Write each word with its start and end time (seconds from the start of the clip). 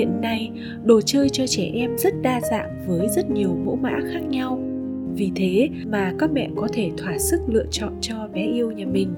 hiện 0.00 0.20
nay, 0.20 0.50
đồ 0.84 1.00
chơi 1.00 1.28
cho 1.28 1.46
trẻ 1.46 1.70
em 1.74 1.98
rất 1.98 2.14
đa 2.22 2.40
dạng 2.50 2.84
với 2.86 3.08
rất 3.08 3.30
nhiều 3.30 3.56
mẫu 3.64 3.76
mã 3.76 3.98
khác 4.12 4.20
nhau. 4.28 4.60
Vì 5.14 5.30
thế 5.36 5.68
mà 5.86 6.14
các 6.18 6.32
mẹ 6.32 6.48
có 6.56 6.68
thể 6.72 6.90
thỏa 6.96 7.18
sức 7.18 7.40
lựa 7.48 7.66
chọn 7.70 7.92
cho 8.00 8.28
bé 8.34 8.46
yêu 8.46 8.70
nhà 8.70 8.86
mình. 8.86 9.08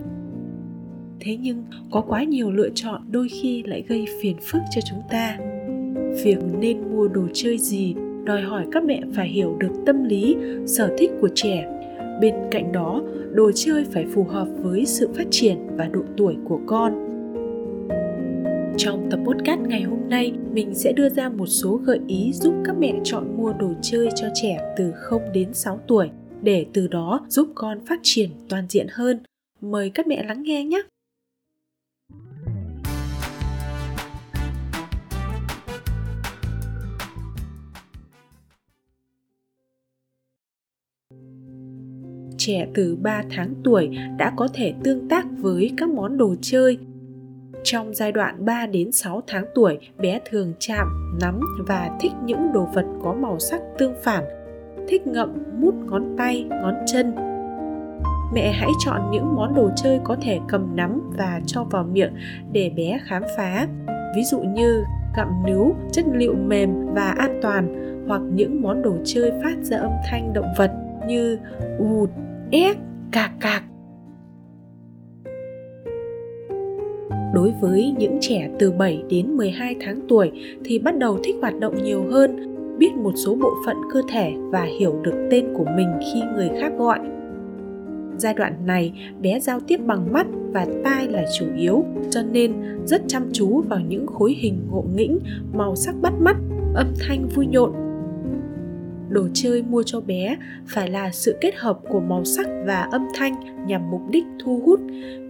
Thế 1.21 1.37
nhưng 1.41 1.65
có 1.91 2.01
quá 2.01 2.25
nhiều 2.25 2.51
lựa 2.51 2.69
chọn 2.75 3.03
đôi 3.11 3.29
khi 3.29 3.63
lại 3.63 3.85
gây 3.89 4.07
phiền 4.23 4.37
phức 4.43 4.63
cho 4.71 4.81
chúng 4.91 5.03
ta. 5.11 5.39
Việc 6.25 6.39
nên 6.61 6.79
mua 6.93 7.09
đồ 7.09 7.23
chơi 7.33 7.59
gì 7.59 7.95
đòi 8.25 8.43
hỏi 8.43 8.67
các 8.73 8.85
mẹ 8.85 9.03
phải 9.15 9.29
hiểu 9.29 9.57
được 9.59 9.73
tâm 9.87 10.05
lý, 10.05 10.37
sở 10.67 10.95
thích 10.99 11.11
của 11.21 11.29
trẻ. 11.35 11.69
Bên 12.21 12.35
cạnh 12.51 12.73
đó, 12.73 13.03
đồ 13.33 13.51
chơi 13.55 13.85
phải 13.85 14.07
phù 14.15 14.25
hợp 14.25 14.49
với 14.63 14.87
sự 14.87 15.09
phát 15.15 15.27
triển 15.31 15.57
và 15.77 15.89
độ 15.93 16.01
tuổi 16.17 16.37
của 16.45 16.61
con 16.67 17.12
trong 18.77 19.09
tập 19.11 19.21
podcast 19.25 19.61
ngày 19.61 19.83
hôm 19.83 20.09
nay, 20.09 20.33
mình 20.53 20.75
sẽ 20.75 20.93
đưa 20.93 21.09
ra 21.09 21.29
một 21.29 21.47
số 21.47 21.77
gợi 21.77 22.01
ý 22.07 22.33
giúp 22.33 22.55
các 22.65 22.77
mẹ 22.79 23.01
chọn 23.05 23.37
mua 23.37 23.53
đồ 23.53 23.73
chơi 23.83 24.09
cho 24.15 24.27
trẻ 24.35 24.75
từ 24.77 24.93
0 24.97 25.23
đến 25.33 25.55
6 25.55 25.81
tuổi, 25.89 26.11
để 26.43 26.67
từ 26.73 26.89
đó 26.89 27.27
giúp 27.29 27.49
con 27.55 27.87
phát 27.87 28.01
triển 28.03 28.31
toàn 28.49 28.67
diện 28.69 28.87
hơn 28.91 29.19
mời 29.61 29.91
các 29.91 30.07
mẹ 30.07 30.25
lắng 30.25 30.43
nghe 30.43 30.65
nhé 30.65 30.83
trẻ 42.39 42.67
từ 42.75 42.97
3 42.97 43.23
tháng 43.31 43.55
tuổi 43.65 43.91
đã 44.19 44.33
có 44.37 44.49
thể 44.55 44.75
tương 44.85 45.09
tác 45.09 45.27
với 45.39 45.71
các 45.77 45.89
món 45.89 46.19
đồ 46.19 46.35
chơi. 46.41 46.79
Trong 47.65 47.95
giai 47.95 48.13
đoạn 48.13 48.45
3 48.45 48.67
đến 48.67 48.93
6 48.93 49.23
tháng 49.27 49.45
tuổi, 49.55 49.79
bé 49.99 50.21
thường 50.31 50.53
chạm, 50.59 51.17
nắm 51.21 51.41
và 51.59 51.91
thích 52.01 52.13
những 52.25 52.53
đồ 52.53 52.69
vật 52.75 52.87
có 53.05 53.15
màu 53.15 53.39
sắc 53.39 53.61
tương 53.79 53.95
phản, 54.03 54.25
thích 54.89 55.07
ngậm, 55.07 55.33
mút 55.59 55.75
ngón 55.75 56.17
tay, 56.19 56.47
ngón 56.49 56.75
chân. 56.87 57.15
Mẹ 58.35 58.53
hãy 58.53 58.71
chọn 58.85 59.11
những 59.11 59.35
món 59.35 59.55
đồ 59.55 59.71
chơi 59.77 60.01
có 60.05 60.17
thể 60.23 60.41
cầm 60.49 60.77
nắm 60.77 61.11
và 61.19 61.41
cho 61.47 61.65
vào 61.65 61.85
miệng 61.85 62.13
để 62.53 62.71
bé 62.77 63.01
khám 63.05 63.23
phá. 63.37 63.67
Ví 64.17 64.25
dụ 64.25 64.41
như 64.41 64.85
gặm 65.17 65.29
nướu, 65.47 65.75
chất 65.93 66.05
liệu 66.13 66.35
mềm 66.35 66.95
và 66.95 67.15
an 67.19 67.39
toàn 67.43 67.75
hoặc 68.09 68.23
những 68.35 68.63
món 68.63 68.83
đồ 68.83 68.95
chơi 69.05 69.33
phát 69.43 69.57
ra 69.63 69.79
âm 69.79 69.93
thanh 70.11 70.33
động 70.33 70.49
vật 70.59 70.73
như 71.07 71.39
ụt, 71.79 72.11
éc, 72.51 72.77
cạc 73.13 73.31
cạc. 73.41 73.63
Đối 77.35 77.53
với 77.61 77.95
những 77.99 78.19
trẻ 78.21 78.51
từ 78.59 78.73
7 78.73 79.03
đến 79.11 79.37
12 79.37 79.77
tháng 79.81 80.01
tuổi 80.09 80.33
thì 80.65 80.79
bắt 80.79 80.99
đầu 80.99 81.19
thích 81.25 81.37
hoạt 81.41 81.61
động 81.61 81.83
nhiều 81.83 82.05
hơn, 82.11 82.57
biết 82.79 82.95
một 82.95 83.13
số 83.17 83.35
bộ 83.35 83.51
phận 83.67 83.77
cơ 83.93 84.03
thể 84.13 84.33
và 84.51 84.63
hiểu 84.63 85.01
được 85.03 85.29
tên 85.31 85.55
của 85.55 85.67
mình 85.77 85.89
khi 86.01 86.21
người 86.35 86.51
khác 86.61 86.73
gọi. 86.79 86.99
Giai 88.19 88.35
đoạn 88.35 88.67
này, 88.67 88.93
bé 89.23 89.41
giao 89.41 89.61
tiếp 89.61 89.81
bằng 89.87 90.13
mắt 90.13 90.27
và 90.53 90.67
tai 90.85 91.09
là 91.09 91.25
chủ 91.39 91.47
yếu, 91.57 91.85
cho 92.11 92.23
nên 92.23 92.53
rất 92.85 93.03
chăm 93.07 93.23
chú 93.33 93.63
vào 93.69 93.81
những 93.89 94.07
khối 94.07 94.37
hình 94.39 94.59
ngộ 94.71 94.85
nghĩnh, 94.95 95.19
màu 95.53 95.77
sắc 95.77 95.95
bắt 96.03 96.13
mắt, 96.21 96.37
âm 96.75 96.87
thanh 97.01 97.29
vui 97.35 97.47
nhộn 97.47 97.73
đồ 99.13 99.29
chơi 99.35 99.63
mua 99.63 99.83
cho 99.83 100.01
bé 100.01 100.37
phải 100.67 100.91
là 100.91 101.11
sự 101.11 101.37
kết 101.41 101.55
hợp 101.57 101.79
của 101.89 102.01
màu 102.01 102.25
sắc 102.25 102.47
và 102.67 102.89
âm 102.93 103.07
thanh 103.15 103.35
nhằm 103.67 103.91
mục 103.91 104.01
đích 104.11 104.25
thu 104.45 104.61
hút. 104.65 104.81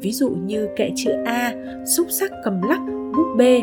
Ví 0.01 0.13
dụ 0.13 0.31
như 0.31 0.69
kệ 0.77 0.91
chữ 0.97 1.11
a, 1.25 1.55
xúc 1.97 2.07
sắc 2.11 2.33
cầm 2.45 2.63
lắc, 2.63 2.81
búp 3.17 3.27
bê, 3.39 3.63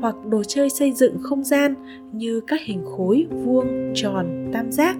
hoặc 0.00 0.16
đồ 0.30 0.42
chơi 0.44 0.70
xây 0.70 0.92
dựng 0.92 1.18
không 1.22 1.44
gian 1.44 1.74
như 2.12 2.40
các 2.46 2.60
hình 2.64 2.84
khối, 2.84 3.26
vuông, 3.44 3.92
tròn, 3.94 4.50
tam 4.52 4.72
giác. 4.72 4.96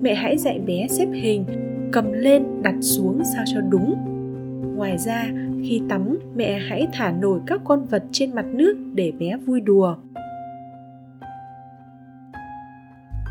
Mẹ 0.00 0.14
hãy 0.14 0.38
dạy 0.38 0.58
bé 0.66 0.86
xếp 0.90 1.08
hình, 1.12 1.44
cầm 1.92 2.12
lên, 2.12 2.44
đặt 2.62 2.74
xuống 2.80 3.22
sao 3.34 3.44
cho 3.54 3.60
đúng. 3.60 3.94
Ngoài 4.76 4.98
ra, 4.98 5.30
khi 5.64 5.82
tắm, 5.88 6.18
mẹ 6.36 6.58
hãy 6.68 6.86
thả 6.92 7.12
nổi 7.12 7.40
các 7.46 7.60
con 7.64 7.84
vật 7.84 8.04
trên 8.12 8.34
mặt 8.34 8.46
nước 8.52 8.74
để 8.94 9.12
bé 9.18 9.36
vui 9.46 9.60
đùa. 9.60 9.96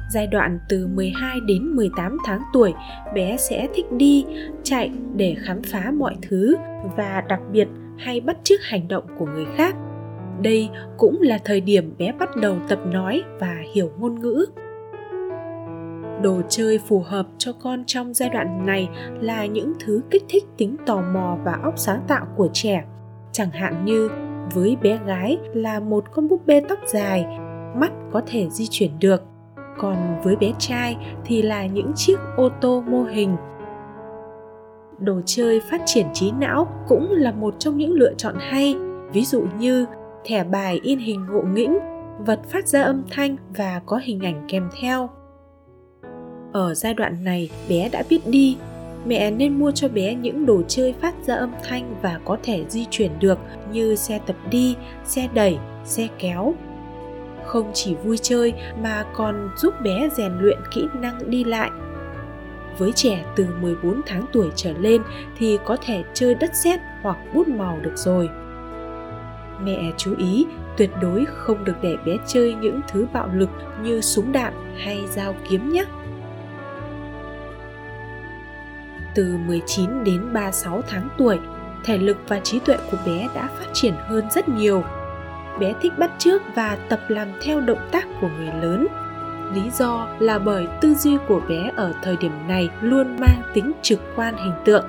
Giai 0.09 0.27
đoạn 0.27 0.59
từ 0.69 0.87
12 0.87 1.39
đến 1.47 1.63
18 1.63 2.17
tháng 2.25 2.41
tuổi, 2.53 2.73
bé 3.13 3.37
sẽ 3.37 3.67
thích 3.73 3.85
đi, 3.91 4.25
chạy 4.63 4.91
để 5.15 5.35
khám 5.39 5.61
phá 5.63 5.91
mọi 5.97 6.15
thứ 6.21 6.55
và 6.97 7.23
đặc 7.29 7.39
biệt 7.51 7.67
hay 7.97 8.21
bắt 8.21 8.37
chước 8.43 8.59
hành 8.63 8.87
động 8.87 9.03
của 9.19 9.25
người 9.25 9.45
khác. 9.55 9.75
Đây 10.41 10.69
cũng 10.97 11.21
là 11.21 11.39
thời 11.45 11.61
điểm 11.61 11.93
bé 11.97 12.11
bắt 12.19 12.29
đầu 12.41 12.57
tập 12.69 12.79
nói 12.85 13.23
và 13.39 13.55
hiểu 13.73 13.91
ngôn 13.99 14.19
ngữ. 14.19 14.45
Đồ 16.21 16.41
chơi 16.49 16.79
phù 16.87 16.99
hợp 16.99 17.27
cho 17.37 17.53
con 17.53 17.83
trong 17.85 18.13
giai 18.13 18.29
đoạn 18.29 18.65
này 18.65 18.89
là 19.21 19.45
những 19.45 19.73
thứ 19.79 20.01
kích 20.11 20.23
thích 20.29 20.43
tính 20.57 20.75
tò 20.85 21.01
mò 21.13 21.37
và 21.43 21.59
óc 21.63 21.73
sáng 21.77 22.01
tạo 22.07 22.25
của 22.35 22.49
trẻ. 22.53 22.83
Chẳng 23.31 23.51
hạn 23.51 23.85
như 23.85 24.09
với 24.53 24.77
bé 24.81 24.99
gái 25.05 25.37
là 25.53 25.79
một 25.79 26.03
con 26.11 26.27
búp 26.27 26.41
bê 26.45 26.61
tóc 26.69 26.79
dài, 26.85 27.25
mắt 27.75 27.91
có 28.11 28.21
thể 28.27 28.49
di 28.49 28.67
chuyển 28.69 28.91
được 28.99 29.23
còn 29.77 30.21
với 30.23 30.35
bé 30.35 30.51
trai 30.59 30.97
thì 31.25 31.41
là 31.41 31.65
những 31.65 31.91
chiếc 31.95 32.17
ô 32.37 32.49
tô 32.61 32.83
mô 32.87 33.03
hình. 33.03 33.35
Đồ 34.99 35.21
chơi 35.25 35.61
phát 35.71 35.81
triển 35.85 36.05
trí 36.13 36.31
não 36.31 36.67
cũng 36.87 37.11
là 37.11 37.31
một 37.31 37.55
trong 37.59 37.77
những 37.77 37.93
lựa 37.93 38.13
chọn 38.13 38.35
hay. 38.39 38.75
Ví 39.13 39.25
dụ 39.25 39.43
như 39.59 39.85
thẻ 40.25 40.43
bài 40.43 40.79
in 40.83 40.99
hình 40.99 41.25
ngộ 41.31 41.41
nghĩnh, 41.41 41.77
vật 42.25 42.39
phát 42.49 42.67
ra 42.67 42.83
âm 42.83 43.03
thanh 43.11 43.35
và 43.57 43.81
có 43.85 43.99
hình 44.03 44.19
ảnh 44.25 44.45
kèm 44.47 44.69
theo. 44.81 45.09
Ở 46.53 46.73
giai 46.73 46.93
đoạn 46.93 47.23
này, 47.23 47.49
bé 47.69 47.89
đã 47.89 48.03
biết 48.09 48.19
đi. 48.25 48.57
Mẹ 49.05 49.31
nên 49.31 49.59
mua 49.59 49.71
cho 49.71 49.87
bé 49.87 50.15
những 50.15 50.45
đồ 50.45 50.61
chơi 50.67 50.93
phát 50.93 51.15
ra 51.25 51.35
âm 51.35 51.51
thanh 51.63 51.95
và 52.01 52.19
có 52.25 52.37
thể 52.43 52.65
di 52.69 52.85
chuyển 52.89 53.11
được 53.19 53.39
như 53.71 53.95
xe 53.95 54.19
tập 54.25 54.35
đi, 54.51 54.75
xe 55.05 55.29
đẩy, 55.33 55.57
xe 55.83 56.07
kéo 56.19 56.53
không 57.49 57.71
chỉ 57.73 57.95
vui 57.95 58.17
chơi 58.21 58.53
mà 58.81 59.05
còn 59.13 59.49
giúp 59.57 59.81
bé 59.81 60.09
rèn 60.17 60.31
luyện 60.39 60.59
kỹ 60.71 60.87
năng 60.93 61.31
đi 61.31 61.43
lại. 61.43 61.71
Với 62.77 62.91
trẻ 62.95 63.25
từ 63.35 63.47
14 63.61 64.01
tháng 64.05 64.25
tuổi 64.33 64.49
trở 64.55 64.73
lên 64.79 65.01
thì 65.37 65.59
có 65.65 65.77
thể 65.85 66.03
chơi 66.13 66.35
đất 66.35 66.51
sét 66.63 66.79
hoặc 67.01 67.17
bút 67.33 67.47
màu 67.47 67.79
được 67.81 67.95
rồi. 67.95 68.29
Mẹ 69.63 69.91
chú 69.97 70.15
ý 70.17 70.45
tuyệt 70.77 70.89
đối 71.01 71.25
không 71.25 71.63
được 71.63 71.73
để 71.81 71.97
bé 72.05 72.17
chơi 72.27 72.53
những 72.53 72.79
thứ 72.87 73.07
bạo 73.13 73.29
lực 73.33 73.49
như 73.83 74.01
súng 74.01 74.31
đạn 74.31 74.53
hay 74.77 75.07
dao 75.07 75.35
kiếm 75.49 75.69
nhé. 75.69 75.85
Từ 79.15 79.37
19 79.47 80.03
đến 80.03 80.33
36 80.33 80.81
tháng 80.87 81.09
tuổi, 81.17 81.39
thể 81.85 81.97
lực 81.97 82.17
và 82.27 82.39
trí 82.39 82.59
tuệ 82.59 82.77
của 82.91 82.97
bé 83.05 83.27
đã 83.35 83.49
phát 83.59 83.67
triển 83.73 83.93
hơn 84.07 84.25
rất 84.31 84.49
nhiều 84.49 84.83
bé 85.59 85.73
thích 85.81 85.93
bắt 85.97 86.11
chước 86.17 86.41
và 86.55 86.77
tập 86.89 86.99
làm 87.07 87.27
theo 87.41 87.61
động 87.61 87.89
tác 87.91 88.07
của 88.21 88.29
người 88.37 88.53
lớn. 88.61 88.87
Lý 89.53 89.61
do 89.73 90.07
là 90.19 90.39
bởi 90.39 90.67
tư 90.81 90.95
duy 90.95 91.17
của 91.27 91.41
bé 91.49 91.71
ở 91.75 91.93
thời 92.03 92.17
điểm 92.17 92.31
này 92.47 92.69
luôn 92.81 93.17
mang 93.19 93.41
tính 93.53 93.71
trực 93.81 93.99
quan 94.15 94.37
hình 94.37 94.55
tượng. 94.65 94.85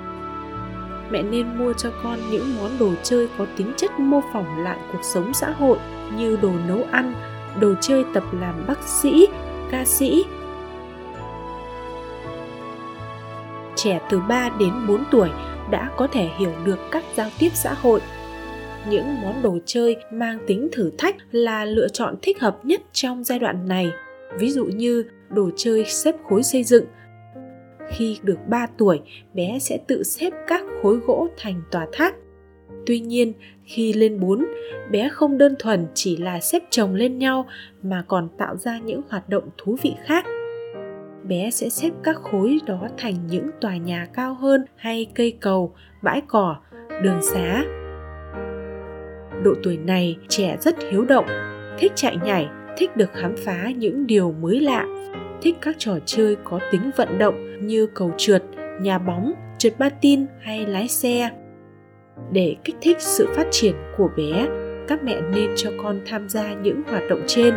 Mẹ 1.11 1.23
nên 1.23 1.59
mua 1.59 1.73
cho 1.73 1.91
con 2.03 2.19
những 2.31 2.57
món 2.59 2.71
đồ 2.79 2.93
chơi 3.03 3.29
có 3.39 3.47
tính 3.57 3.73
chất 3.77 3.91
mô 4.01 4.21
phỏng 4.33 4.63
lại 4.65 4.79
cuộc 4.93 5.03
sống 5.03 5.35
xã 5.35 5.51
hội 5.51 5.79
như 6.17 6.39
đồ 6.43 6.53
nấu 6.69 6.87
ăn, 6.91 7.15
đồ 7.61 7.75
chơi 7.81 8.05
tập 8.15 8.25
làm 8.41 8.55
bác 8.67 8.83
sĩ, 8.83 9.29
ca 9.71 9.85
sĩ. 9.85 10.25
Trẻ 13.77 14.01
từ 14.11 14.21
3 14.21 14.51
đến 14.59 14.73
4 14.89 15.05
tuổi 15.11 15.31
đã 15.71 15.91
có 15.97 16.07
thể 16.07 16.29
hiểu 16.39 16.53
được 16.65 16.79
cách 16.91 17.05
giao 17.15 17.29
tiếp 17.39 17.51
xã 17.55 17.75
hội 17.83 18.01
những 18.89 19.21
món 19.23 19.43
đồ 19.43 19.59
chơi 19.65 19.97
mang 20.13 20.39
tính 20.47 20.69
thử 20.73 20.91
thách 20.99 21.17
là 21.33 21.65
lựa 21.65 21.89
chọn 21.89 22.15
thích 22.23 22.41
hợp 22.41 22.65
nhất 22.65 22.81
trong 22.93 23.25
giai 23.25 23.39
đoạn 23.39 23.69
này. 23.69 23.91
Ví 24.39 24.51
dụ 24.51 24.65
như 24.65 25.05
đồ 25.29 25.51
chơi 25.57 25.85
xếp 25.85 26.15
khối 26.29 26.43
xây 26.43 26.65
dựng. 26.65 26.85
Khi 27.89 28.19
được 28.23 28.39
3 28.49 28.67
tuổi, 28.79 29.01
bé 29.35 29.59
sẽ 29.59 29.79
tự 29.87 30.03
xếp 30.03 30.33
các 30.47 30.65
khối 30.83 30.97
gỗ 30.97 31.29
thành 31.37 31.63
tòa 31.71 31.87
tháp. 31.93 32.15
Tuy 32.87 33.01
nhiên, 33.01 33.33
khi 33.65 33.93
lên 33.93 34.21
4, 34.21 34.47
bé 34.91 35.09
không 35.09 35.39
đơn 35.39 35.55
thuần 35.59 35.87
chỉ 35.95 36.17
là 36.17 36.41
xếp 36.41 36.63
chồng 36.71 36.95
lên 36.95 37.19
nhau 37.19 37.47
mà 37.83 38.05
còn 38.09 38.29
tạo 38.39 38.57
ra 38.57 38.79
những 38.79 39.01
hoạt 39.09 39.29
động 39.29 39.49
thú 39.59 39.77
vị 39.83 39.95
khác. 40.05 40.25
Bé 41.25 41.51
sẽ 41.51 41.69
xếp 41.69 41.91
các 42.03 42.17
khối 42.17 42.59
đó 42.67 42.89
thành 42.99 43.27
những 43.27 43.51
tòa 43.61 43.77
nhà 43.77 44.09
cao 44.13 44.35
hơn 44.35 44.65
hay 44.77 45.07
cây 45.15 45.37
cầu, 45.41 45.75
bãi 46.03 46.21
cỏ, 46.29 46.57
đường 47.03 47.21
xá, 47.23 47.65
độ 49.43 49.55
tuổi 49.63 49.77
này 49.77 50.17
trẻ 50.29 50.57
rất 50.61 50.77
hiếu 50.91 51.05
động, 51.05 51.27
thích 51.79 51.93
chạy 51.95 52.17
nhảy, 52.25 52.49
thích 52.77 52.97
được 52.97 53.11
khám 53.13 53.37
phá 53.37 53.71
những 53.77 54.07
điều 54.07 54.33
mới 54.33 54.61
lạ, 54.61 54.87
thích 55.43 55.57
các 55.61 55.77
trò 55.79 55.99
chơi 56.07 56.37
có 56.45 56.61
tính 56.73 56.91
vận 56.97 57.19
động 57.19 57.67
như 57.67 57.87
cầu 57.87 58.13
trượt, 58.17 58.43
nhà 58.81 58.99
bóng, 58.99 59.33
trượt 59.59 59.75
patin 59.79 60.27
hay 60.41 60.67
lái 60.67 60.89
xe 60.89 61.31
để 62.33 62.57
kích 62.65 62.77
thích 62.81 62.97
sự 63.01 63.29
phát 63.35 63.47
triển 63.51 63.75
của 63.97 64.09
bé, 64.17 64.49
các 64.89 65.05
mẹ 65.05 65.21
nên 65.35 65.51
cho 65.57 65.71
con 65.83 66.01
tham 66.07 66.29
gia 66.29 66.55
những 66.55 66.83
hoạt 66.87 67.03
động 67.09 67.23
trên 67.27 67.55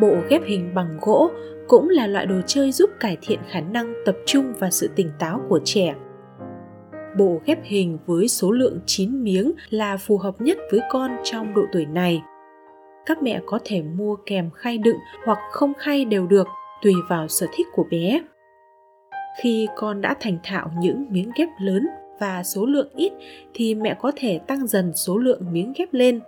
bộ 0.00 0.16
ghép 0.28 0.42
hình 0.44 0.74
bằng 0.74 0.98
gỗ 1.00 1.30
cũng 1.68 1.88
là 1.88 2.06
loại 2.06 2.26
đồ 2.26 2.34
chơi 2.46 2.72
giúp 2.72 2.90
cải 3.00 3.16
thiện 3.22 3.38
khả 3.50 3.60
năng 3.60 3.94
tập 4.06 4.16
trung 4.26 4.52
và 4.58 4.70
sự 4.70 4.88
tỉnh 4.96 5.10
táo 5.18 5.40
của 5.48 5.60
trẻ. 5.64 5.94
Bộ 7.18 7.40
ghép 7.46 7.58
hình 7.64 7.98
với 8.06 8.28
số 8.28 8.50
lượng 8.50 8.80
9 8.86 9.22
miếng 9.22 9.52
là 9.70 9.96
phù 9.96 10.18
hợp 10.18 10.40
nhất 10.40 10.58
với 10.70 10.80
con 10.90 11.10
trong 11.24 11.54
độ 11.54 11.62
tuổi 11.72 11.86
này. 11.86 12.22
Các 13.06 13.22
mẹ 13.22 13.40
có 13.46 13.58
thể 13.64 13.82
mua 13.82 14.16
kèm 14.26 14.50
khay 14.54 14.78
đựng 14.78 14.96
hoặc 15.24 15.38
không 15.50 15.72
khay 15.78 16.04
đều 16.04 16.26
được, 16.26 16.46
tùy 16.82 16.92
vào 17.08 17.28
sở 17.28 17.46
thích 17.56 17.66
của 17.74 17.84
bé. 17.90 18.20
Khi 19.42 19.68
con 19.76 20.00
đã 20.00 20.16
thành 20.20 20.38
thạo 20.42 20.70
những 20.80 21.06
miếng 21.10 21.30
ghép 21.36 21.48
lớn 21.60 21.86
và 22.20 22.42
số 22.42 22.66
lượng 22.66 22.88
ít 22.96 23.12
thì 23.54 23.74
mẹ 23.74 23.96
có 24.00 24.12
thể 24.16 24.38
tăng 24.38 24.66
dần 24.66 24.92
số 24.94 25.18
lượng 25.18 25.42
miếng 25.52 25.72
ghép 25.76 25.94
lên 25.94 26.20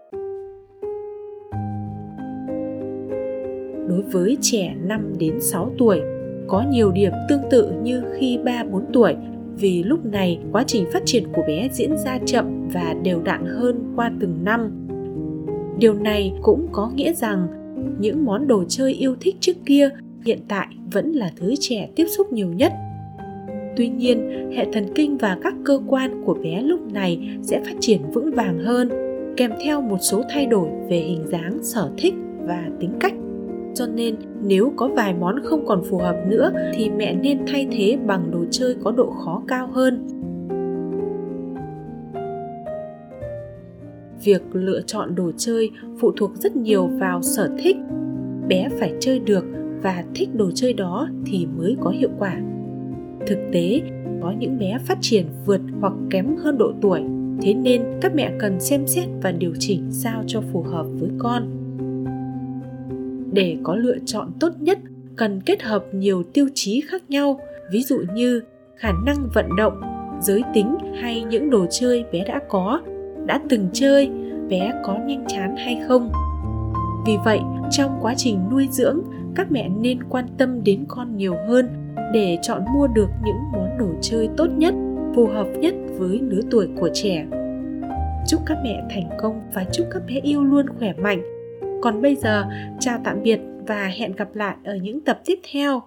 đối 3.88 4.02
với 4.02 4.38
trẻ 4.40 4.74
5 4.84 5.14
đến 5.18 5.40
6 5.40 5.70
tuổi 5.78 6.00
có 6.48 6.64
nhiều 6.70 6.90
điểm 6.92 7.12
tương 7.28 7.42
tự 7.50 7.72
như 7.82 8.02
khi 8.18 8.38
3-4 8.44 8.82
tuổi 8.92 9.16
vì 9.60 9.82
lúc 9.82 10.04
này 10.04 10.38
quá 10.52 10.64
trình 10.66 10.84
phát 10.92 11.02
triển 11.06 11.24
của 11.32 11.42
bé 11.46 11.68
diễn 11.72 11.96
ra 11.96 12.18
chậm 12.26 12.68
và 12.68 12.94
đều 13.02 13.22
đặn 13.22 13.44
hơn 13.46 13.92
qua 13.96 14.12
từng 14.20 14.44
năm. 14.44 14.88
Điều 15.78 15.94
này 15.94 16.32
cũng 16.42 16.68
có 16.72 16.90
nghĩa 16.94 17.12
rằng 17.12 17.46
những 17.98 18.24
món 18.24 18.46
đồ 18.46 18.64
chơi 18.68 18.92
yêu 18.92 19.16
thích 19.20 19.36
trước 19.40 19.56
kia 19.66 19.90
hiện 20.24 20.38
tại 20.48 20.66
vẫn 20.92 21.12
là 21.12 21.30
thứ 21.36 21.54
trẻ 21.60 21.88
tiếp 21.96 22.06
xúc 22.16 22.32
nhiều 22.32 22.52
nhất. 22.52 22.72
Tuy 23.76 23.88
nhiên, 23.88 24.50
hệ 24.56 24.66
thần 24.72 24.84
kinh 24.94 25.18
và 25.18 25.38
các 25.42 25.54
cơ 25.64 25.80
quan 25.88 26.22
của 26.24 26.34
bé 26.34 26.62
lúc 26.62 26.92
này 26.92 27.38
sẽ 27.42 27.60
phát 27.64 27.74
triển 27.80 28.00
vững 28.12 28.30
vàng 28.30 28.58
hơn, 28.58 28.88
kèm 29.36 29.50
theo 29.64 29.80
một 29.80 29.98
số 30.00 30.22
thay 30.30 30.46
đổi 30.46 30.68
về 30.88 30.96
hình 30.96 31.26
dáng, 31.26 31.58
sở 31.62 31.90
thích 31.98 32.14
và 32.46 32.68
tính 32.80 32.92
cách 33.00 33.12
cho 33.80 33.86
nên, 33.86 34.14
nếu 34.42 34.72
có 34.76 34.88
vài 34.88 35.14
món 35.14 35.40
không 35.44 35.66
còn 35.66 35.82
phù 35.84 35.98
hợp 35.98 36.16
nữa, 36.28 36.52
thì 36.74 36.90
mẹ 36.90 37.14
nên 37.14 37.38
thay 37.46 37.66
thế 37.70 37.98
bằng 38.06 38.30
đồ 38.30 38.44
chơi 38.50 38.76
có 38.84 38.92
độ 38.92 39.10
khó 39.10 39.42
cao 39.48 39.68
hơn. 39.72 40.06
Việc 44.24 44.42
lựa 44.52 44.80
chọn 44.86 45.14
đồ 45.14 45.32
chơi 45.36 45.70
phụ 45.98 46.12
thuộc 46.16 46.36
rất 46.36 46.56
nhiều 46.56 46.86
vào 46.86 47.22
sở 47.22 47.50
thích. 47.58 47.76
Bé 48.48 48.68
phải 48.80 48.94
chơi 49.00 49.18
được 49.18 49.44
và 49.82 50.04
thích 50.14 50.28
đồ 50.34 50.50
chơi 50.54 50.72
đó 50.72 51.08
thì 51.26 51.46
mới 51.58 51.76
có 51.80 51.90
hiệu 51.90 52.10
quả. 52.18 52.40
Thực 53.26 53.38
tế, 53.52 53.80
có 54.22 54.32
những 54.38 54.58
bé 54.58 54.78
phát 54.84 54.98
triển 55.00 55.26
vượt 55.46 55.60
hoặc 55.80 55.92
kém 56.10 56.36
hơn 56.36 56.58
độ 56.58 56.72
tuổi. 56.80 57.00
Thế 57.42 57.54
nên 57.54 57.82
các 58.00 58.14
mẹ 58.14 58.32
cần 58.38 58.60
xem 58.60 58.86
xét 58.86 59.08
và 59.22 59.32
điều 59.32 59.52
chỉnh 59.58 59.86
sao 59.90 60.22
cho 60.26 60.40
phù 60.52 60.62
hợp 60.62 60.86
với 61.00 61.10
con 61.18 61.59
để 63.32 63.56
có 63.62 63.76
lựa 63.76 63.96
chọn 64.06 64.30
tốt 64.40 64.50
nhất, 64.60 64.78
cần 65.16 65.40
kết 65.40 65.62
hợp 65.62 65.84
nhiều 65.92 66.22
tiêu 66.32 66.48
chí 66.54 66.82
khác 66.88 67.02
nhau, 67.08 67.40
ví 67.72 67.82
dụ 67.82 68.02
như 68.14 68.42
khả 68.76 68.92
năng 69.06 69.28
vận 69.34 69.56
động, 69.56 69.80
giới 70.22 70.42
tính 70.54 70.76
hay 71.00 71.24
những 71.24 71.50
đồ 71.50 71.66
chơi 71.70 72.04
bé 72.12 72.24
đã 72.24 72.40
có, 72.48 72.80
đã 73.26 73.40
từng 73.48 73.68
chơi, 73.72 74.10
bé 74.48 74.72
có 74.84 74.98
nhanh 75.06 75.24
chán 75.28 75.56
hay 75.56 75.80
không. 75.88 76.12
Vì 77.06 77.12
vậy, 77.24 77.40
trong 77.70 77.98
quá 78.00 78.14
trình 78.16 78.38
nuôi 78.50 78.68
dưỡng, 78.70 79.00
các 79.34 79.52
mẹ 79.52 79.68
nên 79.68 80.02
quan 80.02 80.24
tâm 80.38 80.64
đến 80.64 80.84
con 80.88 81.16
nhiều 81.16 81.34
hơn 81.48 81.68
để 82.12 82.38
chọn 82.42 82.62
mua 82.74 82.86
được 82.86 83.10
những 83.24 83.36
món 83.52 83.78
đồ 83.78 83.86
chơi 84.00 84.28
tốt 84.36 84.46
nhất, 84.46 84.74
phù 85.14 85.26
hợp 85.26 85.46
nhất 85.60 85.74
với 85.98 86.20
lứa 86.22 86.40
tuổi 86.50 86.68
của 86.80 86.88
trẻ. 86.92 87.26
Chúc 88.26 88.40
các 88.46 88.58
mẹ 88.64 88.82
thành 88.90 89.10
công 89.18 89.40
và 89.54 89.64
chúc 89.72 89.86
các 89.90 90.02
bé 90.06 90.14
yêu 90.22 90.44
luôn 90.44 90.66
khỏe 90.78 90.92
mạnh 90.92 91.39
còn 91.82 92.02
bây 92.02 92.16
giờ, 92.16 92.44
chào 92.80 93.00
tạm 93.04 93.22
biệt 93.22 93.40
và 93.66 93.86
hẹn 93.86 94.12
gặp 94.12 94.34
lại 94.34 94.56
ở 94.64 94.74
những 94.74 95.00
tập 95.04 95.20
tiếp 95.24 95.38
theo. 95.52 95.82